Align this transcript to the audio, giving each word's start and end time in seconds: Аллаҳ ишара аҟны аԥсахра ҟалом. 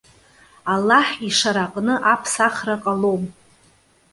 Аллаҳ 0.73 1.07
ишара 1.27 1.65
аҟны 1.65 1.95
аԥсахра 2.13 2.75
ҟалом. 2.83 3.23